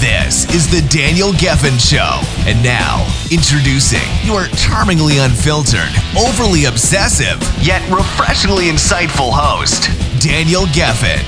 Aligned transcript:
This 0.00 0.48
is 0.54 0.66
the 0.66 0.80
Daniel 0.88 1.32
Gefen 1.32 1.78
Show. 1.78 2.22
And 2.48 2.62
now, 2.64 3.06
introducing 3.30 4.00
your 4.24 4.46
charmingly 4.56 5.18
unfiltered, 5.18 5.90
overly 6.16 6.64
obsessive, 6.64 7.38
Yet 7.62 7.82
refreshingly 7.90 8.64
insightful 8.64 9.30
host. 9.30 9.90
Daniel 10.18 10.62
Gefen. 10.62 11.20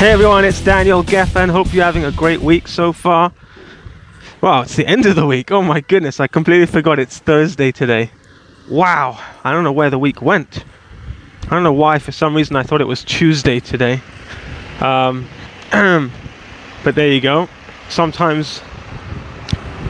Hey 0.00 0.10
everyone, 0.10 0.44
it's 0.44 0.60
Daniel 0.60 1.04
Gefen. 1.04 1.48
Hope 1.48 1.72
you're 1.72 1.84
having 1.84 2.06
a 2.06 2.10
great 2.10 2.40
week 2.40 2.66
so 2.66 2.92
far. 2.92 3.32
Wow, 4.40 4.62
it's 4.62 4.74
the 4.74 4.84
end 4.84 5.06
of 5.06 5.14
the 5.14 5.26
week. 5.26 5.52
Oh 5.52 5.62
my 5.62 5.80
goodness, 5.80 6.18
I 6.18 6.26
completely 6.26 6.66
forgot 6.66 6.98
it's 6.98 7.20
Thursday 7.20 7.70
today. 7.70 8.10
Wow, 8.68 9.22
I 9.44 9.52
don't 9.52 9.62
know 9.62 9.70
where 9.70 9.90
the 9.90 9.98
week 10.00 10.20
went. 10.20 10.64
I 11.44 11.50
don't 11.50 11.62
know 11.62 11.72
why, 11.72 12.00
for 12.00 12.10
some 12.10 12.34
reason, 12.34 12.56
I 12.56 12.64
thought 12.64 12.80
it 12.80 12.88
was 12.88 13.04
Tuesday 13.04 13.60
today. 13.60 14.02
Um, 14.80 15.28
but 16.84 16.94
there 16.94 17.10
you 17.10 17.20
go. 17.20 17.48
Sometimes 17.88 18.60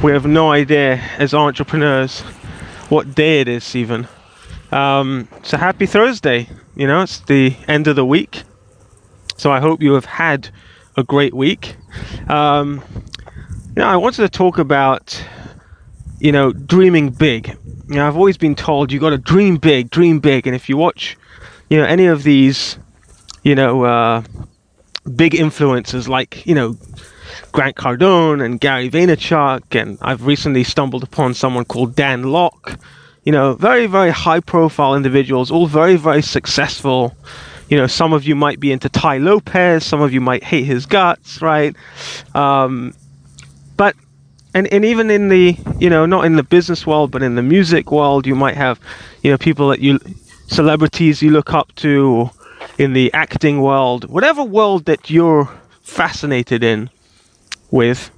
we 0.03 0.13
have 0.13 0.27
no 0.27 0.53
idea 0.53 0.97
as 1.19 1.35
entrepreneurs 1.35 2.21
what 2.89 3.15
day 3.17 3.41
it 3.41 3.49
is, 3.49 3.75
even. 3.75 4.07
Um, 4.71 5.29
so 5.43 5.57
happy 5.57 5.87
Thursday. 5.87 6.49
You 6.77 6.87
know, 6.87 7.03
it's 7.03 7.19
the 7.19 7.57
end 7.67 7.89
of 7.89 7.97
the 7.97 8.05
week. 8.05 8.45
So 9.37 9.51
I 9.51 9.59
hope 9.59 9.83
you 9.83 9.95
have 9.95 10.05
had 10.05 10.51
a 10.97 11.03
great 11.03 11.35
week. 11.35 11.77
Um, 12.29 12.83
you 13.69 13.83
know, 13.83 13.89
I 13.89 13.97
wanted 13.97 14.23
to 14.23 14.29
talk 14.29 14.59
about, 14.59 15.21
you 16.21 16.31
know, 16.31 16.53
dreaming 16.53 17.11
big. 17.11 17.57
You 17.89 17.97
know, 17.97 18.07
I've 18.07 18.17
always 18.17 18.37
been 18.37 18.55
told 18.55 18.93
you 18.93 19.01
got 19.01 19.11
to 19.11 19.19
dream 19.19 19.57
big, 19.57 19.91
dream 19.91 20.21
big. 20.21 20.47
And 20.47 20.55
if 20.55 20.69
you 20.69 20.77
watch, 20.77 21.17
you 21.69 21.77
know, 21.77 21.85
any 21.85 22.07
of 22.07 22.23
these, 22.23 22.79
you 23.43 23.57
know, 23.57 23.83
uh, 23.85 24.23
big 25.17 25.33
influencers 25.33 26.09
like, 26.09 26.47
you 26.47 26.55
know, 26.55 26.77
Grant 27.53 27.77
Cardone 27.77 28.45
and 28.45 28.61
Gary 28.61 28.91
Vaynerchuk, 28.91 29.81
and 29.81 29.99
I've 30.03 30.27
recently 30.27 30.65
stumbled 30.65 31.03
upon 31.03 31.35
someone 31.35 31.65
called 31.65 31.95
Dan 31.95 32.25
Lok. 32.25 32.79
You 33.25 33.33
know, 33.33 33.55
very, 33.55 33.87
very 33.87 34.11
high 34.11 34.41
profile 34.41 34.95
individuals, 34.95 35.51
all 35.51 35.67
very, 35.67 35.97
very 35.97 36.23
successful. 36.23 37.17
You 37.69 37.79
know, 37.79 37.87
some 37.87 38.13
of 38.13 38.25
you 38.25 38.35
might 38.35 38.61
be 38.61 38.71
into 38.71 38.89
Tai 38.89 39.19
Lopez, 39.19 39.85
some 39.85 40.03
of 40.03 40.13
you 40.13 40.21
might 40.21 40.45
hate 40.45 40.65
his 40.65 40.85
guts, 40.85 41.41
right? 41.41 41.75
Um, 42.35 42.95
but 43.77 43.97
and, 44.55 44.73
and 44.73 44.85
even 44.85 45.11
in 45.11 45.29
the 45.29 45.57
you 45.79 45.91
know 45.91 46.07
not 46.07 46.25
in 46.25 46.37
the 46.37 46.43
business 46.43 46.87
world 46.87 47.11
but 47.11 47.23
in 47.23 47.35
the 47.35 47.43
music 47.43 47.91
world 47.91 48.27
you 48.27 48.35
might 48.35 48.57
have 48.57 48.81
you 49.23 49.31
know 49.31 49.37
people 49.37 49.69
that 49.69 49.81
you 49.81 49.99
celebrities 50.47 51.21
you 51.21 51.31
look 51.31 51.53
up 51.53 51.75
to 51.75 52.31
in 52.79 52.93
the 52.93 53.13
acting 53.13 53.61
world 53.61 54.05
whatever 54.11 54.43
world 54.43 54.85
that 54.85 55.11
you're 55.11 55.47
fascinated 55.83 56.63
in 56.63 56.91
with 57.71 58.11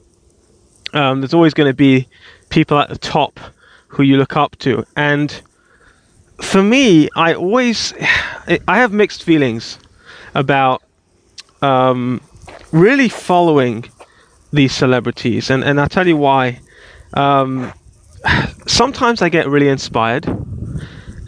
um, 0.93 1.21
there's 1.21 1.35
always 1.35 1.55
going 1.55 1.69
to 1.69 1.75
be 1.75 2.09
people 2.49 2.79
at 2.79 2.89
the 2.89 2.99
top 2.99 3.41
who 3.89 4.03
you 4.03 4.17
look 4.17 4.37
up 4.37 4.57
to 4.57 4.85
and 4.97 5.43
for 6.41 6.63
me 6.63 7.09
i 7.17 7.35
always 7.35 7.93
i 8.69 8.79
have 8.79 8.93
mixed 8.93 9.23
feelings 9.23 9.79
about 10.35 10.83
um, 11.63 12.21
really 12.73 13.09
following 13.09 13.85
these 14.53 14.73
celebrities, 14.75 15.51
and 15.51 15.65
and 15.65 15.81
I'll 15.81 15.89
tell 15.89 16.07
you 16.07 16.17
why. 16.17 16.61
Um, 17.15 17.73
sometimes 18.67 19.23
I 19.23 19.29
get 19.29 19.49
really 19.49 19.69
inspired. 19.69 20.27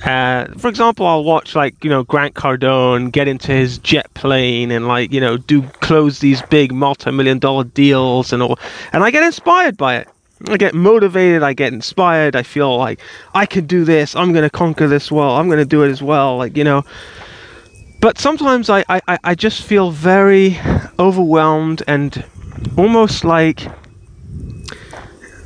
Uh, 0.05 0.47
for 0.59 0.69
example, 0.69 1.07
I'll 1.07 1.25
watch 1.25 1.55
like 1.55 1.83
you 1.83 1.91
know 1.91 2.05
Grant 2.05 2.35
Cardone 2.35 3.11
get 3.11 3.27
into 3.27 3.53
his 3.53 3.79
jet 3.79 4.13
plane 4.15 4.71
and 4.71 4.87
like 4.87 5.13
you 5.13 5.21
know 5.21 5.37
do 5.37 5.63
close 5.81 6.21
these 6.21 6.41
big 6.43 6.73
multi-million 6.73 7.39
dollar 7.39 7.65
deals 7.65 8.33
and 8.33 8.43
all, 8.43 8.59
and 8.93 9.03
I 9.03 9.11
get 9.11 9.23
inspired 9.23 9.77
by 9.77 9.97
it. 9.97 10.09
I 10.47 10.57
get 10.57 10.73
motivated. 10.73 11.43
I 11.43 11.53
get 11.53 11.73
inspired. 11.73 12.37
I 12.37 12.45
feel 12.45 12.77
like 12.77 13.01
I 13.35 13.45
can 13.45 13.67
do 13.67 13.85
this. 13.85 14.15
I'm 14.15 14.33
gonna 14.33 14.51
conquer 14.51 14.87
this 14.87 15.11
world. 15.11 15.39
I'm 15.39 15.49
gonna 15.49 15.65
do 15.65 15.83
it 15.83 15.91
as 15.91 16.03
well. 16.03 16.37
Like 16.37 16.57
you 16.57 16.65
know. 16.65 16.85
But 18.01 18.17
sometimes 18.17 18.71
I, 18.71 18.85
I, 18.89 19.19
I 19.25 19.35
just 19.35 19.65
feel 19.65 19.91
very 19.91 20.57
overwhelmed 21.01 21.83
and 21.89 22.25
almost 22.77 23.25
like 23.25 23.67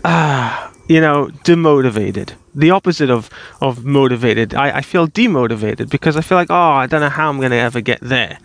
ah 0.05 0.71
you 0.87 1.01
know 1.01 1.29
demotivated 1.45 2.34
the 2.55 2.71
opposite 2.71 3.11
of 3.11 3.31
of 3.61 3.85
motivated. 3.85 4.55
I, 4.55 4.79
I 4.79 4.83
feel 4.83 5.09
demotivated 5.09 5.89
because 5.91 6.17
i 6.17 6.21
feel 6.21 6.39
like 6.39 6.51
oh 6.51 6.55
i 6.55 6.87
don't 6.87 7.01
know 7.01 7.09
how 7.09 7.29
i'm 7.29 7.39
going 7.39 7.51
to 7.51 7.57
ever 7.57 7.81
get 7.81 8.01
there. 8.01 8.39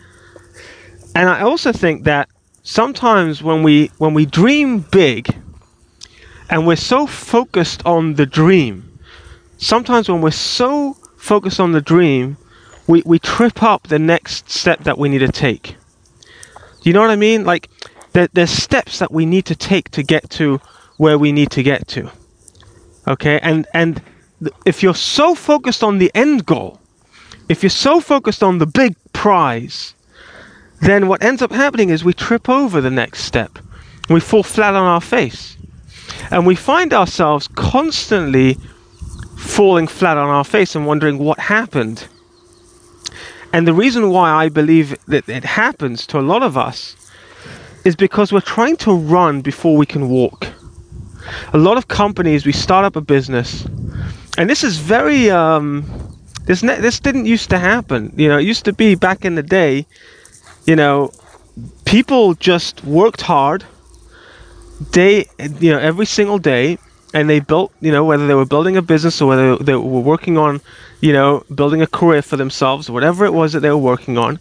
And 1.16 1.30
i 1.30 1.42
also 1.42 1.72
think 1.72 2.04
that 2.04 2.30
sometimes 2.64 3.44
when 3.44 3.64
we 3.64 3.92
when 3.98 4.14
we 4.14 4.26
dream 4.26 4.80
big 4.80 5.36
and 6.50 6.66
we're 6.66 6.76
so 6.78 7.08
focused 7.08 7.86
on 7.86 8.14
the 8.16 8.26
dream 8.26 9.00
sometimes 9.58 10.10
when 10.10 10.22
we're 10.22 10.32
so 10.32 10.94
focused 11.18 11.60
on 11.60 11.72
the 11.72 11.82
dream 11.82 12.38
we, 12.88 13.04
we 13.06 13.20
trip 13.20 13.62
up 13.62 13.88
the 13.88 14.00
next 14.00 14.50
step 14.50 14.86
that 14.86 14.98
we 14.98 15.10
need 15.10 15.20
to 15.20 15.32
take. 15.32 15.76
Do 16.82 16.90
you 16.90 16.94
know 16.94 17.02
what 17.02 17.10
i 17.10 17.16
mean? 17.16 17.44
Like 17.44 17.70
there, 18.14 18.30
there's 18.34 18.50
steps 18.50 19.00
that 19.00 19.12
we 19.12 19.26
need 19.26 19.46
to 19.46 19.56
take 19.56 19.92
to 19.92 20.04
get 20.04 20.30
to 20.32 20.60
where 20.96 21.18
we 21.18 21.32
need 21.32 21.52
to 21.52 21.64
get 21.64 21.88
to. 21.90 22.10
Okay, 23.08 23.40
and 23.42 23.66
and 23.74 24.02
if 24.66 24.84
you're 24.84 24.96
so 24.96 25.34
focused 25.34 25.84
on 25.84 25.98
the 25.98 26.12
end 26.14 26.46
goal, 26.46 26.80
if 27.50 27.64
you're 27.64 27.70
so 27.70 28.00
focused 28.00 28.44
on 28.44 28.58
the 28.58 28.66
big 28.66 28.96
prize, 29.14 29.94
then 30.82 31.08
what 31.08 31.24
ends 31.24 31.42
up 31.42 31.52
happening 31.52 31.90
is 31.90 32.04
we 32.04 32.14
trip 32.14 32.50
over 32.50 32.82
the 32.82 32.92
next 32.92 33.24
step. 33.24 33.60
We 34.10 34.20
fall 34.20 34.44
flat 34.44 34.74
on 34.74 34.84
our 34.84 35.02
face. 35.02 35.58
And 36.32 36.46
we 36.46 36.56
find 36.56 36.94
ourselves 36.94 37.48
constantly 37.48 38.58
falling 39.38 39.88
flat 39.88 40.18
on 40.18 40.30
our 40.30 40.44
face 40.44 40.76
and 40.76 40.86
wondering 40.86 41.18
what 41.18 41.40
happened. 41.40 42.08
And 43.54 43.68
the 43.68 43.74
reason 43.74 44.10
why 44.10 44.30
I 44.30 44.50
believe 44.50 44.98
that 45.08 45.28
it 45.30 45.44
happens 45.44 46.06
to 46.08 46.20
a 46.20 46.22
lot 46.22 46.44
of 46.44 46.58
us 46.58 46.96
is 47.86 47.96
because 47.96 48.32
we're 48.32 48.42
trying 48.42 48.76
to 48.78 48.94
run 48.94 49.42
before 49.42 49.78
we 49.78 49.86
can 49.86 50.10
walk. 50.10 50.48
A 51.54 51.58
lot 51.58 51.78
of 51.78 51.88
companies, 51.88 52.46
we 52.46 52.52
start 52.52 52.86
up 52.86 52.96
a 52.96 53.02
business, 53.02 53.66
and 54.38 54.50
this 54.50 54.64
is 54.64 54.78
very 54.78 55.30
um, 55.30 55.86
this 56.46 56.64
ne- 56.64 56.80
this 56.80 57.00
didn't 57.00 57.26
used 57.26 57.50
to 57.50 57.60
happen. 57.60 58.14
You 58.16 58.30
know, 58.30 58.38
it 58.38 58.44
used 58.44 58.66
to 58.66 58.74
be 58.74 58.96
back 58.96 59.26
in 59.26 59.36
the 59.36 59.44
day. 59.44 59.86
You 60.66 60.76
know, 60.76 61.12
people 61.86 62.34
just 62.36 62.84
worked 62.84 63.22
hard, 63.22 63.66
day 64.92 65.26
you 65.60 65.72
know 65.72 65.80
every 65.80 66.06
single 66.06 66.38
day, 66.38 66.78
and 67.14 67.30
they 67.30 67.40
built 67.40 67.72
you 67.82 67.92
know 67.92 68.04
whether 68.06 68.28
they 68.28 68.34
were 68.34 68.46
building 68.46 68.78
a 68.78 68.82
business 68.82 69.22
or 69.22 69.28
whether 69.28 69.56
they 69.58 69.76
were 69.76 70.02
working 70.02 70.38
on 70.38 70.62
you 71.02 71.14
know 71.14 71.44
building 71.54 71.82
a 71.82 71.88
career 71.88 72.22
for 72.22 72.38
themselves, 72.38 72.90
whatever 72.90 73.26
it 73.26 73.34
was 73.34 73.54
that 73.54 73.62
they 73.62 73.70
were 73.70 73.78
working 73.78 74.18
on. 74.18 74.40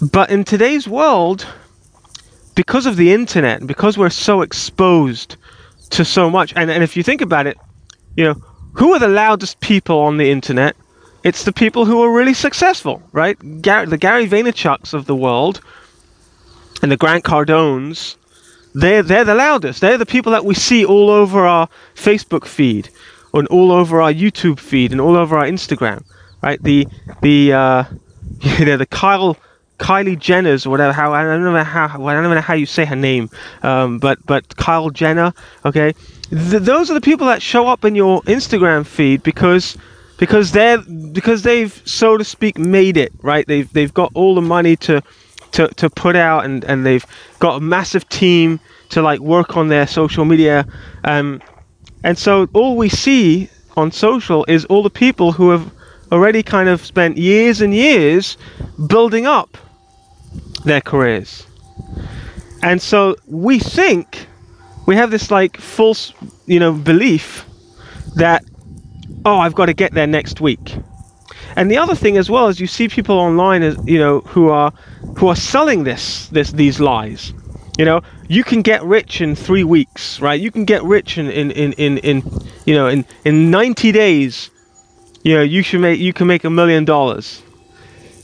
But 0.00 0.30
in 0.30 0.44
today's 0.44 0.86
world, 0.86 1.46
because 2.56 2.86
of 2.86 2.96
the 2.96 3.12
internet, 3.12 3.58
and 3.60 3.68
because 3.68 3.96
we're 3.96 4.10
so 4.10 4.42
exposed 4.42 5.36
to 5.90 6.04
so 6.04 6.28
much, 6.28 6.52
and, 6.56 6.70
and 6.70 6.82
if 6.82 6.96
you 6.96 7.04
think 7.04 7.20
about 7.20 7.46
it, 7.46 7.56
you 8.16 8.24
know, 8.24 8.34
who 8.72 8.92
are 8.92 8.98
the 8.98 9.08
loudest 9.08 9.60
people 9.60 10.00
on 10.00 10.16
the 10.16 10.30
internet? 10.30 10.74
It's 11.22 11.44
the 11.44 11.52
people 11.52 11.84
who 11.84 12.02
are 12.02 12.12
really 12.12 12.34
successful, 12.34 13.02
right? 13.12 13.36
Gary, 13.62 13.86
the 13.86 13.98
Gary 13.98 14.26
Vaynerchuks 14.26 14.94
of 14.94 15.06
the 15.06 15.14
world 15.14 15.60
and 16.82 16.90
the 16.90 16.96
Grant 16.96 17.24
Cardones, 17.24 18.16
they're, 18.74 19.02
they're 19.02 19.24
the 19.24 19.34
loudest. 19.34 19.80
They're 19.80 19.98
the 19.98 20.06
people 20.06 20.32
that 20.32 20.44
we 20.44 20.54
see 20.54 20.84
all 20.84 21.10
over 21.10 21.46
our 21.46 21.68
Facebook 21.94 22.46
feed 22.46 22.90
and 23.34 23.48
all 23.48 23.72
over 23.72 24.00
our 24.00 24.12
YouTube 24.12 24.58
feed 24.58 24.92
and 24.92 25.00
all 25.00 25.16
over 25.16 25.36
our 25.36 25.44
Instagram, 25.44 26.04
right? 26.42 26.62
The, 26.62 26.86
the, 27.22 27.52
uh, 27.52 27.84
you 28.40 28.64
know, 28.64 28.76
the 28.76 28.86
Kyle 28.86 29.36
Kylie 29.78 30.18
Jenner's 30.18 30.66
or 30.66 30.70
whatever. 30.70 30.92
How 30.92 31.12
I 31.12 31.22
don't 31.22 31.42
know 31.42 31.64
how 31.64 32.04
I 32.04 32.12
don't 32.12 32.22
know 32.22 32.40
how 32.40 32.54
you 32.54 32.66
say 32.66 32.84
her 32.84 32.96
name, 32.96 33.30
um, 33.62 33.98
but 33.98 34.24
but 34.26 34.56
Kyle 34.56 34.90
Jenner. 34.90 35.32
Okay, 35.64 35.94
Th- 36.30 36.62
those 36.62 36.90
are 36.90 36.94
the 36.94 37.00
people 37.00 37.26
that 37.28 37.40
show 37.40 37.68
up 37.68 37.84
in 37.84 37.94
your 37.94 38.20
Instagram 38.22 38.84
feed 38.84 39.22
because 39.22 39.76
because 40.18 40.52
they're 40.52 40.78
because 41.12 41.42
they've 41.42 41.82
so 41.84 42.16
to 42.16 42.24
speak 42.24 42.58
made 42.58 42.96
it 42.96 43.12
right. 43.22 43.46
They've 43.46 43.72
they've 43.72 43.92
got 43.92 44.10
all 44.14 44.34
the 44.34 44.40
money 44.40 44.76
to 44.76 45.02
to 45.52 45.68
to 45.68 45.88
put 45.88 46.16
out 46.16 46.44
and 46.44 46.64
and 46.64 46.84
they've 46.84 47.06
got 47.38 47.56
a 47.56 47.60
massive 47.60 48.08
team 48.08 48.58
to 48.90 49.02
like 49.02 49.20
work 49.20 49.56
on 49.56 49.68
their 49.68 49.86
social 49.86 50.24
media. 50.24 50.66
Um, 51.04 51.40
and 52.02 52.16
so 52.18 52.48
all 52.52 52.76
we 52.76 52.88
see 52.88 53.48
on 53.76 53.92
social 53.92 54.44
is 54.48 54.64
all 54.66 54.82
the 54.82 54.90
people 54.90 55.32
who 55.32 55.50
have 55.50 55.70
already 56.12 56.42
kind 56.42 56.68
of 56.68 56.84
spent 56.84 57.18
years 57.18 57.60
and 57.60 57.74
years 57.74 58.36
building 58.86 59.26
up 59.26 59.58
their 60.66 60.80
careers. 60.80 61.46
And 62.62 62.80
so 62.82 63.16
we 63.26 63.58
think 63.58 64.26
we 64.86 64.96
have 64.96 65.10
this 65.10 65.30
like 65.30 65.56
false, 65.56 66.12
you 66.46 66.60
know, 66.60 66.72
belief 66.72 67.46
that 68.16 68.44
oh, 69.24 69.38
I've 69.38 69.54
got 69.54 69.66
to 69.66 69.74
get 69.74 69.92
there 69.92 70.06
next 70.06 70.40
week. 70.40 70.76
And 71.56 71.70
the 71.70 71.78
other 71.78 71.94
thing 71.94 72.16
as 72.16 72.30
well 72.30 72.48
is 72.48 72.60
you 72.60 72.66
see 72.66 72.88
people 72.88 73.18
online 73.18 73.62
as 73.62 73.76
you 73.84 73.98
know 73.98 74.20
who 74.20 74.48
are 74.48 74.72
who 75.16 75.28
are 75.28 75.36
selling 75.36 75.84
this 75.84 76.28
this 76.28 76.52
these 76.52 76.80
lies. 76.80 77.32
You 77.78 77.84
know, 77.84 78.00
you 78.28 78.42
can 78.42 78.62
get 78.62 78.82
rich 78.82 79.20
in 79.20 79.34
three 79.34 79.64
weeks, 79.64 80.20
right? 80.20 80.40
You 80.40 80.50
can 80.50 80.64
get 80.64 80.82
rich 80.82 81.18
in 81.18 81.30
in, 81.30 81.50
in, 81.50 81.72
in, 81.74 81.98
in 81.98 82.22
you 82.64 82.74
know 82.74 82.88
in, 82.88 83.04
in 83.24 83.50
90 83.50 83.92
days. 83.92 84.50
You 85.22 85.34
know, 85.36 85.42
you 85.42 85.62
should 85.62 85.80
make 85.80 85.98
you 85.98 86.12
can 86.12 86.26
make 86.26 86.44
a 86.44 86.50
million 86.50 86.84
dollars. 86.84 87.42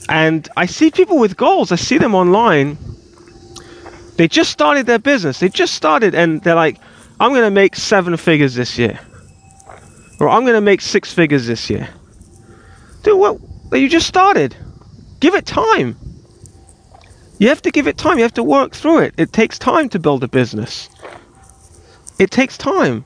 And 0.09 0.47
I 0.57 0.65
see 0.65 0.91
people 0.91 1.17
with 1.17 1.37
goals. 1.37 1.71
I 1.71 1.75
see 1.75 1.97
them 1.97 2.13
online. 2.13 2.77
They 4.17 4.27
just 4.27 4.51
started 4.51 4.85
their 4.85 4.99
business. 4.99 5.39
They 5.39 5.49
just 5.49 5.73
started, 5.73 6.13
and 6.13 6.41
they're 6.43 6.55
like, 6.55 6.77
"I'm 7.19 7.31
going 7.31 7.43
to 7.43 7.51
make 7.51 7.75
seven 7.75 8.15
figures 8.17 8.53
this 8.53 8.77
year," 8.77 8.99
or 10.19 10.29
"I'm 10.29 10.41
going 10.41 10.55
to 10.55 10.61
make 10.61 10.81
six 10.81 11.13
figures 11.13 11.47
this 11.47 11.69
year." 11.69 11.89
Dude, 13.03 13.17
what? 13.17 13.39
You 13.71 13.89
just 13.89 14.07
started. 14.07 14.55
Give 15.19 15.33
it 15.35 15.45
time. 15.45 15.95
You 17.39 17.49
have 17.49 17.61
to 17.63 17.71
give 17.71 17.87
it 17.87 17.97
time. 17.97 18.17
You 18.17 18.23
have 18.23 18.35
to 18.35 18.43
work 18.43 18.73
through 18.73 18.99
it. 18.99 19.13
It 19.17 19.33
takes 19.33 19.57
time 19.57 19.89
to 19.89 19.99
build 19.99 20.23
a 20.23 20.27
business. 20.27 20.89
It 22.19 22.29
takes 22.29 22.57
time. 22.57 23.03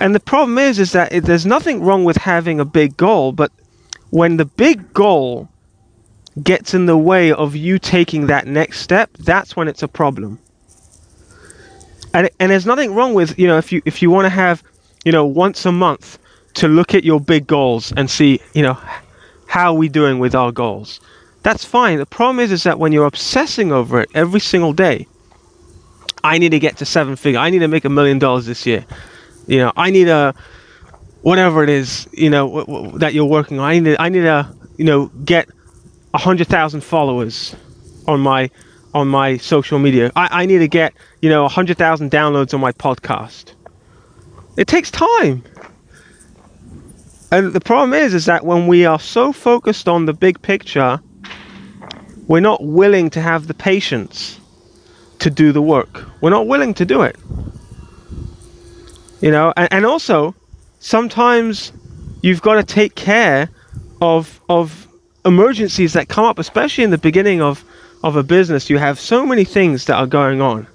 And 0.00 0.14
the 0.14 0.20
problem 0.20 0.58
is, 0.58 0.78
is 0.78 0.92
that 0.92 1.12
it, 1.12 1.24
there's 1.24 1.46
nothing 1.46 1.82
wrong 1.82 2.04
with 2.04 2.16
having 2.16 2.60
a 2.60 2.64
big 2.64 2.96
goal, 2.96 3.32
but 3.32 3.52
when 4.10 4.36
the 4.36 4.44
big 4.44 4.92
goal 4.92 5.48
gets 6.42 6.74
in 6.74 6.86
the 6.86 6.96
way 6.96 7.32
of 7.32 7.56
you 7.56 7.78
taking 7.78 8.26
that 8.26 8.46
next 8.46 8.80
step, 8.80 9.10
that's 9.18 9.56
when 9.56 9.68
it's 9.68 9.82
a 9.82 9.88
problem. 9.88 10.38
And 12.14 12.30
and 12.40 12.50
there's 12.50 12.66
nothing 12.66 12.94
wrong 12.94 13.14
with 13.14 13.38
you 13.38 13.46
know 13.46 13.58
if 13.58 13.72
you 13.72 13.82
if 13.84 14.00
you 14.02 14.10
want 14.10 14.24
to 14.26 14.30
have 14.30 14.62
you 15.04 15.12
know 15.12 15.26
once 15.26 15.66
a 15.66 15.72
month 15.72 16.18
to 16.54 16.66
look 16.66 16.94
at 16.94 17.04
your 17.04 17.20
big 17.20 17.46
goals 17.46 17.92
and 17.96 18.10
see 18.10 18.40
you 18.54 18.62
know 18.62 18.78
how 19.46 19.72
are 19.72 19.76
we 19.76 19.88
doing 19.88 20.18
with 20.18 20.34
our 20.34 20.52
goals. 20.52 21.00
That's 21.42 21.64
fine. 21.64 21.98
The 21.98 22.06
problem 22.06 22.40
is 22.40 22.52
is 22.52 22.62
that 22.64 22.78
when 22.78 22.92
you're 22.92 23.06
obsessing 23.06 23.72
over 23.72 24.00
it 24.00 24.10
every 24.14 24.40
single 24.40 24.72
day, 24.72 25.06
I 26.24 26.38
need 26.38 26.50
to 26.50 26.58
get 26.58 26.76
to 26.78 26.84
seven 26.84 27.16
figure. 27.16 27.40
I 27.40 27.50
need 27.50 27.60
to 27.60 27.68
make 27.68 27.84
a 27.84 27.88
million 27.88 28.18
dollars 28.18 28.46
this 28.46 28.66
year. 28.66 28.84
You 29.46 29.58
know, 29.58 29.72
I 29.76 29.90
need 29.90 30.08
a 30.08 30.34
whatever 31.22 31.62
it 31.62 31.70
is, 31.70 32.08
you 32.12 32.30
know, 32.30 32.46
w- 32.46 32.66
w- 32.66 32.98
that 32.98 33.14
you're 33.14 33.24
working 33.24 33.58
on. 33.58 33.64
I 33.68 33.78
need 33.78 33.84
to, 33.84 34.02
I 34.02 34.08
need 34.08 34.22
to, 34.22 34.54
you 34.76 34.84
know, 34.84 35.06
get 35.24 35.48
a 36.14 36.18
hundred 36.18 36.48
thousand 36.48 36.82
followers 36.82 37.54
on 38.06 38.20
my 38.20 38.50
on 38.94 39.08
my 39.08 39.36
social 39.36 39.78
media. 39.78 40.10
I, 40.16 40.42
I 40.42 40.46
need 40.46 40.58
to 40.58 40.68
get, 40.68 40.94
you 41.20 41.28
know, 41.28 41.44
a 41.44 41.48
hundred 41.48 41.76
thousand 41.76 42.10
downloads 42.10 42.54
on 42.54 42.60
my 42.60 42.72
podcast. 42.72 43.52
It 44.56 44.66
takes 44.66 44.90
time. 44.90 45.44
And 47.30 47.52
the 47.52 47.60
problem 47.60 47.92
is 47.92 48.14
is 48.14 48.24
that 48.24 48.44
when 48.44 48.66
we 48.66 48.86
are 48.86 48.98
so 48.98 49.32
focused 49.32 49.88
on 49.88 50.06
the 50.06 50.14
big 50.14 50.40
picture, 50.40 51.00
we're 52.26 52.40
not 52.40 52.64
willing 52.64 53.10
to 53.10 53.20
have 53.20 53.46
the 53.46 53.54
patience 53.54 54.40
to 55.18 55.30
do 55.30 55.52
the 55.52 55.62
work. 55.62 56.04
We're 56.20 56.30
not 56.30 56.46
willing 56.46 56.74
to 56.74 56.84
do 56.84 57.02
it. 57.02 57.16
You 59.20 59.30
know, 59.30 59.52
and, 59.56 59.72
and 59.72 59.86
also 59.86 60.34
sometimes 60.80 61.72
you've 62.22 62.40
got 62.40 62.54
to 62.54 62.62
take 62.62 62.94
care 62.94 63.50
of 64.00 64.40
of 64.48 64.87
emergencies 65.24 65.92
that 65.92 66.08
come 66.08 66.24
up, 66.24 66.38
especially 66.38 66.84
in 66.84 66.90
the 66.90 66.98
beginning 66.98 67.40
of, 67.40 67.64
of 68.02 68.16
a 68.16 68.22
business. 68.22 68.70
You 68.70 68.78
have 68.78 68.98
so 68.98 69.26
many 69.26 69.44
things 69.44 69.84
that 69.86 69.96
are 69.96 70.06
going 70.06 70.40
on. 70.40 70.66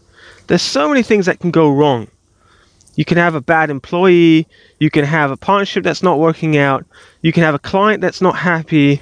There's 0.48 0.62
so 0.62 0.90
many 0.90 1.04
things 1.04 1.26
that 1.26 1.40
can 1.40 1.52
go 1.52 1.72
wrong. 1.72 2.08
You 2.96 3.06
can 3.06 3.18
have 3.18 3.34
a 3.34 3.42
bad 3.42 3.70
employee, 3.70 4.48
you 4.80 4.92
can 4.92 5.04
have 5.04 5.32
a 5.32 5.38
partnership 5.38 5.84
that's 5.84 6.04
not 6.04 6.20
working 6.20 6.58
out, 6.58 6.86
you 7.22 7.32
can 7.32 7.42
have 7.42 7.56
a 7.56 7.60
client 7.60 8.02
that's 8.02 8.22
not 8.22 8.36
happy, 8.36 9.02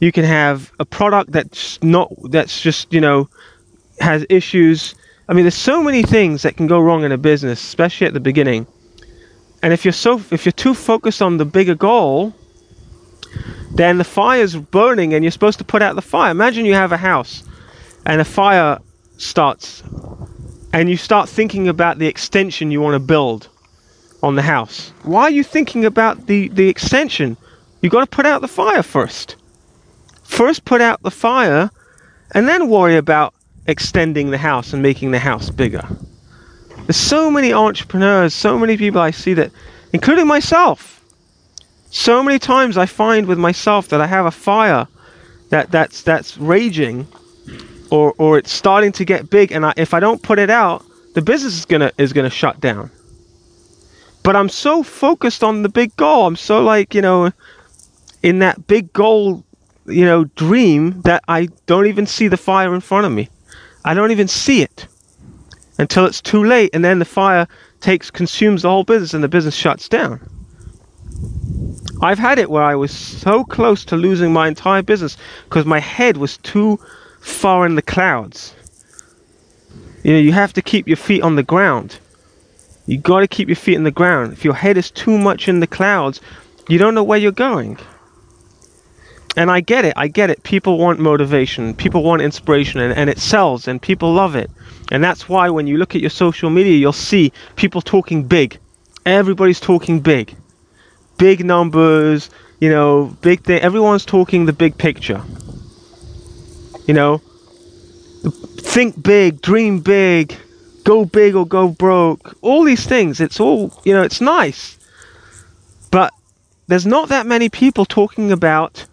you 0.00 0.12
can 0.12 0.24
have 0.24 0.72
a 0.78 0.84
product 0.84 1.32
that's 1.32 1.82
not 1.82 2.10
that's 2.30 2.60
just, 2.60 2.92
you 2.92 3.00
know, 3.00 3.28
has 4.00 4.24
issues. 4.30 4.94
I 5.28 5.34
mean, 5.34 5.44
there's 5.44 5.54
so 5.54 5.82
many 5.82 6.02
things 6.02 6.42
that 6.42 6.56
can 6.56 6.66
go 6.66 6.80
wrong 6.80 7.04
in 7.04 7.12
a 7.12 7.18
business, 7.18 7.62
especially 7.62 8.06
at 8.06 8.14
the 8.14 8.20
beginning. 8.20 8.66
And 9.62 9.74
if 9.74 9.84
you're 9.84 9.92
so 9.92 10.22
if 10.30 10.46
you're 10.46 10.52
too 10.52 10.72
focused 10.74 11.20
on 11.20 11.36
the 11.36 11.44
bigger 11.44 11.74
goal, 11.74 12.34
then 13.70 13.98
the 13.98 14.04
fire's 14.04 14.56
burning 14.56 15.14
and 15.14 15.24
you're 15.24 15.30
supposed 15.30 15.58
to 15.58 15.64
put 15.64 15.82
out 15.82 15.94
the 15.94 16.02
fire. 16.02 16.30
Imagine 16.30 16.64
you 16.64 16.74
have 16.74 16.92
a 16.92 16.96
house 16.96 17.44
and 18.04 18.20
a 18.20 18.24
fire 18.24 18.78
starts 19.16 19.82
and 20.72 20.90
you 20.90 20.96
start 20.96 21.28
thinking 21.28 21.68
about 21.68 21.98
the 21.98 22.06
extension 22.06 22.70
you 22.70 22.80
want 22.80 22.94
to 22.94 23.06
build 23.06 23.48
on 24.22 24.34
the 24.34 24.42
house. 24.42 24.92
Why 25.02 25.22
are 25.22 25.30
you 25.30 25.44
thinking 25.44 25.84
about 25.84 26.26
the, 26.26 26.48
the 26.48 26.68
extension? 26.68 27.36
You've 27.80 27.92
got 27.92 28.00
to 28.00 28.16
put 28.16 28.26
out 28.26 28.40
the 28.40 28.48
fire 28.48 28.82
first. 28.82 29.36
First, 30.24 30.64
put 30.64 30.80
out 30.80 31.02
the 31.02 31.10
fire 31.10 31.70
and 32.32 32.48
then 32.48 32.68
worry 32.68 32.96
about 32.96 33.34
extending 33.66 34.30
the 34.30 34.38
house 34.38 34.72
and 34.72 34.82
making 34.82 35.10
the 35.10 35.18
house 35.18 35.50
bigger. 35.50 35.86
There's 36.86 36.96
so 36.96 37.30
many 37.30 37.52
entrepreneurs, 37.52 38.34
so 38.34 38.58
many 38.58 38.76
people 38.76 39.00
I 39.00 39.10
see 39.10 39.34
that, 39.34 39.52
including 39.92 40.26
myself, 40.26 40.97
so 41.90 42.22
many 42.22 42.38
times 42.38 42.76
I 42.76 42.86
find 42.86 43.26
with 43.26 43.38
myself 43.38 43.88
that 43.88 44.00
I 44.00 44.06
have 44.06 44.26
a 44.26 44.30
fire 44.30 44.86
that 45.50 45.70
that's 45.70 46.02
that's 46.02 46.36
raging 46.36 47.06
or 47.90 48.14
or 48.18 48.38
it's 48.38 48.52
starting 48.52 48.92
to 48.92 49.04
get 49.04 49.30
big 49.30 49.52
and 49.52 49.64
I, 49.64 49.72
if 49.76 49.94
I 49.94 50.00
don't 50.00 50.22
put 50.22 50.38
it 50.38 50.50
out, 50.50 50.84
the 51.14 51.22
business 51.22 51.58
is 51.58 51.66
to 51.66 51.92
is 51.98 52.12
to 52.12 52.30
shut 52.30 52.60
down. 52.60 52.90
But 54.22 54.36
I'm 54.36 54.48
so 54.50 54.82
focused 54.82 55.42
on 55.42 55.62
the 55.62 55.68
big 55.70 55.96
goal. 55.96 56.26
I'm 56.26 56.36
so 56.36 56.62
like, 56.62 56.94
you 56.94 57.00
know, 57.00 57.32
in 58.22 58.40
that 58.40 58.66
big 58.66 58.92
goal, 58.92 59.44
you 59.86 60.04
know, 60.04 60.24
dream 60.24 61.00
that 61.02 61.24
I 61.28 61.48
don't 61.66 61.86
even 61.86 62.06
see 62.06 62.28
the 62.28 62.36
fire 62.36 62.74
in 62.74 62.82
front 62.82 63.06
of 63.06 63.12
me. 63.12 63.30
I 63.84 63.94
don't 63.94 64.10
even 64.10 64.28
see 64.28 64.60
it 64.60 64.86
until 65.78 66.04
it's 66.04 66.20
too 66.20 66.44
late 66.44 66.70
and 66.74 66.84
then 66.84 66.98
the 66.98 67.06
fire 67.06 67.48
takes 67.80 68.10
consumes 68.10 68.62
the 68.62 68.68
whole 68.68 68.84
business 68.84 69.14
and 69.14 69.24
the 69.24 69.28
business 69.28 69.54
shuts 69.54 69.88
down. 69.88 70.20
I've 72.00 72.18
had 72.18 72.38
it 72.38 72.48
where 72.48 72.62
I 72.62 72.76
was 72.76 72.92
so 72.92 73.42
close 73.42 73.84
to 73.86 73.96
losing 73.96 74.32
my 74.32 74.46
entire 74.46 74.82
business 74.82 75.16
because 75.44 75.66
my 75.66 75.80
head 75.80 76.16
was 76.16 76.36
too 76.38 76.78
far 77.20 77.66
in 77.66 77.74
the 77.74 77.82
clouds. 77.82 78.54
You 80.04 80.12
know, 80.12 80.18
you 80.20 80.32
have 80.32 80.52
to 80.52 80.62
keep 80.62 80.86
your 80.86 80.96
feet 80.96 81.22
on 81.22 81.34
the 81.34 81.42
ground. 81.42 81.98
You 82.86 82.98
got 82.98 83.20
to 83.20 83.28
keep 83.28 83.48
your 83.48 83.56
feet 83.56 83.74
in 83.74 83.82
the 83.82 83.90
ground. 83.90 84.32
If 84.32 84.44
your 84.44 84.54
head 84.54 84.76
is 84.76 84.92
too 84.92 85.18
much 85.18 85.48
in 85.48 85.58
the 85.58 85.66
clouds, 85.66 86.20
you 86.68 86.78
don't 86.78 86.94
know 86.94 87.02
where 87.02 87.18
you're 87.18 87.32
going. 87.32 87.78
And 89.36 89.50
I 89.50 89.60
get 89.60 89.84
it. 89.84 89.94
I 89.96 90.06
get 90.06 90.30
it. 90.30 90.44
People 90.44 90.78
want 90.78 91.00
motivation. 91.00 91.74
People 91.74 92.04
want 92.04 92.22
inspiration, 92.22 92.80
and, 92.80 92.96
and 92.96 93.10
it 93.10 93.18
sells, 93.18 93.66
and 93.66 93.82
people 93.82 94.12
love 94.12 94.36
it. 94.36 94.50
And 94.92 95.02
that's 95.02 95.28
why 95.28 95.50
when 95.50 95.66
you 95.66 95.76
look 95.76 95.96
at 95.96 96.00
your 96.00 96.10
social 96.10 96.48
media, 96.48 96.76
you'll 96.76 96.92
see 96.92 97.32
people 97.56 97.82
talking 97.82 98.22
big. 98.22 98.58
Everybody's 99.04 99.60
talking 99.60 100.00
big 100.00 100.36
big 101.18 101.44
numbers, 101.44 102.30
you 102.60 102.70
know, 102.70 103.16
big 103.20 103.42
thing. 103.42 103.60
Everyone's 103.60 104.04
talking 104.04 104.46
the 104.46 104.52
big 104.52 104.78
picture. 104.78 105.22
You 106.86 106.94
know, 106.94 107.18
think 108.58 109.02
big, 109.02 109.42
dream 109.42 109.80
big, 109.80 110.34
go 110.84 111.04
big 111.04 111.34
or 111.34 111.46
go 111.46 111.68
broke. 111.68 112.36
All 112.40 112.64
these 112.64 112.86
things. 112.86 113.20
It's 113.20 113.40
all, 113.40 113.72
you 113.84 113.92
know, 113.92 114.02
it's 114.02 114.20
nice. 114.20 114.78
But 115.90 116.12
there's 116.66 116.86
not 116.86 117.10
that 117.10 117.26
many 117.26 117.48
people 117.48 117.84
talking 117.84 118.32
about, 118.32 118.86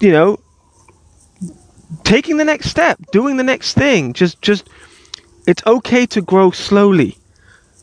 you 0.00 0.10
know, 0.10 0.40
taking 2.02 2.36
the 2.36 2.44
next 2.44 2.68
step, 2.70 2.98
doing 3.12 3.36
the 3.36 3.44
next 3.44 3.74
thing. 3.74 4.12
Just, 4.12 4.42
just, 4.42 4.68
it's 5.46 5.64
okay 5.66 6.06
to 6.06 6.20
grow 6.20 6.50
slowly. 6.50 7.18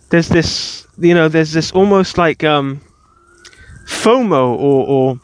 There's 0.09 0.27
this, 0.27 0.85
you 0.97 1.13
know, 1.13 1.29
there's 1.29 1.53
this 1.53 1.71
almost 1.71 2.17
like, 2.17 2.43
um, 2.43 2.81
FOMO 3.91 4.57
or, 4.57 4.87
or 4.87 5.19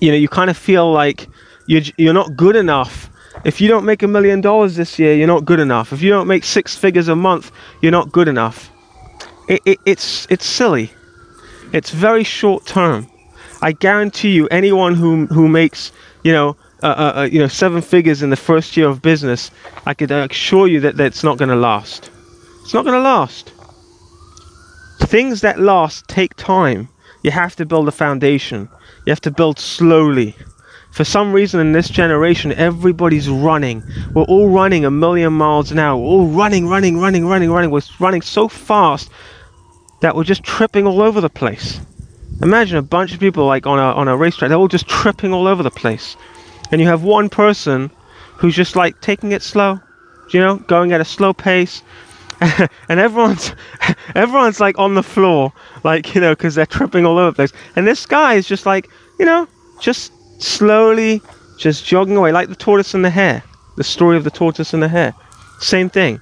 you 0.00 0.10
know 0.10 0.16
you 0.16 0.28
kind 0.28 0.48
of 0.48 0.56
feel 0.56 0.90
like 0.92 1.26
you're, 1.66 1.82
you're 1.96 2.14
not 2.14 2.36
good 2.36 2.56
enough. 2.56 3.10
If 3.44 3.60
you 3.60 3.68
don't 3.68 3.84
make 3.84 4.02
a 4.02 4.08
million 4.08 4.40
dollars 4.40 4.76
this 4.76 4.98
year 4.98 5.14
you're 5.14 5.26
not 5.26 5.44
good 5.44 5.60
enough. 5.60 5.92
If 5.92 6.00
you 6.02 6.10
don't 6.10 6.26
make 6.26 6.44
six 6.44 6.76
figures 6.76 7.08
a 7.08 7.16
month 7.16 7.50
you're 7.82 7.92
not 7.92 8.10
good 8.12 8.28
enough. 8.28 8.70
It, 9.48 9.60
it, 9.64 9.78
it's 9.84 10.26
it's 10.30 10.46
silly. 10.46 10.90
It's 11.72 11.90
very 11.90 12.24
short 12.24 12.66
term. 12.66 13.08
I 13.60 13.72
guarantee 13.72 14.30
you 14.30 14.46
anyone 14.48 14.94
who 14.94 15.26
who 15.26 15.48
makes 15.48 15.92
you 16.22 16.32
know 16.32 16.56
uh, 16.82 16.86
uh, 16.86 17.28
you 17.30 17.40
know 17.40 17.48
seven 17.48 17.82
figures 17.82 18.22
in 18.22 18.30
the 18.30 18.36
first 18.36 18.76
year 18.76 18.88
of 18.88 19.02
business 19.02 19.50
i 19.84 19.92
could 19.92 20.12
assure 20.12 20.68
you 20.68 20.78
that 20.78 20.96
that's 20.96 21.24
not 21.24 21.36
going 21.36 21.48
to 21.48 21.56
last. 21.56 22.10
It's 22.62 22.74
not 22.74 22.84
going 22.84 22.94
to 22.94 23.02
last. 23.02 23.52
Things 25.00 25.40
that 25.40 25.58
last 25.58 26.06
take 26.06 26.34
time 26.36 26.88
you 27.22 27.30
have 27.30 27.56
to 27.56 27.66
build 27.66 27.88
a 27.88 27.92
foundation. 27.92 28.68
You 29.04 29.10
have 29.10 29.20
to 29.22 29.30
build 29.30 29.58
slowly. 29.58 30.36
For 30.90 31.04
some 31.04 31.32
reason 31.32 31.60
in 31.60 31.72
this 31.72 31.88
generation, 31.88 32.52
everybody's 32.52 33.28
running. 33.28 33.82
We're 34.14 34.24
all 34.24 34.48
running 34.48 34.84
a 34.84 34.90
million 34.90 35.32
miles 35.32 35.70
an 35.70 35.78
hour. 35.78 35.96
We're 35.96 36.06
all 36.06 36.26
running, 36.28 36.66
running, 36.66 36.98
running, 36.98 37.26
running, 37.26 37.50
running. 37.50 37.70
We're 37.70 37.82
running 38.00 38.22
so 38.22 38.48
fast 38.48 39.10
that 40.00 40.16
we're 40.16 40.24
just 40.24 40.42
tripping 40.42 40.86
all 40.86 41.02
over 41.02 41.20
the 41.20 41.30
place. 41.30 41.80
Imagine 42.40 42.78
a 42.78 42.82
bunch 42.82 43.12
of 43.12 43.20
people 43.20 43.46
like 43.46 43.66
on 43.66 43.78
a 43.78 43.82
on 43.82 44.06
a 44.06 44.16
racetrack, 44.16 44.48
they're 44.48 44.58
all 44.58 44.68
just 44.68 44.88
tripping 44.88 45.32
all 45.32 45.46
over 45.48 45.62
the 45.62 45.70
place. 45.70 46.16
And 46.70 46.80
you 46.80 46.86
have 46.86 47.02
one 47.02 47.28
person 47.28 47.90
who's 48.36 48.54
just 48.54 48.76
like 48.76 49.00
taking 49.00 49.32
it 49.32 49.42
slow, 49.42 49.80
you 50.32 50.40
know, 50.40 50.56
going 50.56 50.92
at 50.92 51.00
a 51.00 51.04
slow 51.04 51.32
pace. 51.32 51.82
and 52.88 53.00
everyone's 53.00 53.54
everyone's 54.14 54.60
like 54.60 54.78
on 54.78 54.94
the 54.94 55.02
floor, 55.02 55.52
like 55.84 56.14
you 56.14 56.20
know, 56.20 56.32
because 56.32 56.54
they're 56.54 56.66
tripping 56.66 57.04
all 57.04 57.18
over 57.18 57.30
the 57.30 57.34
place. 57.34 57.52
And 57.76 57.86
this 57.86 58.06
guy 58.06 58.34
is 58.34 58.46
just 58.46 58.66
like, 58.66 58.88
you 59.18 59.26
know, 59.26 59.48
just 59.80 60.12
slowly, 60.40 61.20
just 61.58 61.84
jogging 61.84 62.16
away, 62.16 62.32
like 62.32 62.48
the 62.48 62.56
tortoise 62.56 62.94
and 62.94 63.04
the 63.04 63.10
hare. 63.10 63.42
The 63.76 63.84
story 63.84 64.16
of 64.16 64.24
the 64.24 64.30
tortoise 64.30 64.74
and 64.74 64.82
the 64.82 64.88
hare. 64.88 65.14
Same 65.60 65.88
thing. 65.88 66.20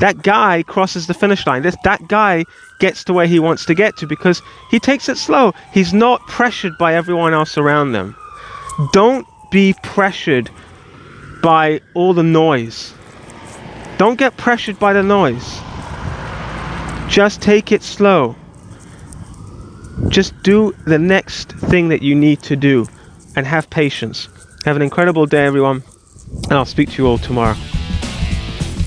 That 0.00 0.22
guy 0.22 0.62
crosses 0.62 1.06
the 1.06 1.14
finish 1.14 1.46
line. 1.46 1.62
This 1.62 1.76
that 1.84 2.08
guy 2.08 2.44
gets 2.78 3.04
to 3.04 3.12
where 3.12 3.26
he 3.26 3.38
wants 3.38 3.66
to 3.66 3.74
get 3.74 3.96
to 3.98 4.06
because 4.06 4.40
he 4.70 4.78
takes 4.78 5.08
it 5.08 5.18
slow. 5.18 5.52
He's 5.72 5.92
not 5.92 6.26
pressured 6.26 6.78
by 6.78 6.94
everyone 6.94 7.34
else 7.34 7.58
around 7.58 7.92
them. 7.92 8.16
Don't 8.92 9.26
be 9.50 9.74
pressured 9.82 10.50
by 11.42 11.80
all 11.94 12.14
the 12.14 12.22
noise. 12.22 12.94
Don't 14.00 14.16
get 14.16 14.38
pressured 14.38 14.78
by 14.78 14.94
the 14.94 15.02
noise. 15.02 15.60
Just 17.06 17.42
take 17.42 17.70
it 17.70 17.82
slow. 17.82 18.34
Just 20.08 20.42
do 20.42 20.74
the 20.86 20.98
next 20.98 21.52
thing 21.52 21.90
that 21.90 22.00
you 22.00 22.14
need 22.14 22.40
to 22.44 22.56
do 22.56 22.86
and 23.36 23.46
have 23.46 23.68
patience. 23.68 24.26
Have 24.64 24.76
an 24.76 24.80
incredible 24.80 25.26
day, 25.26 25.44
everyone, 25.44 25.82
and 26.44 26.52
I'll 26.54 26.64
speak 26.64 26.92
to 26.92 27.02
you 27.02 27.08
all 27.08 27.18
tomorrow. 27.18 27.56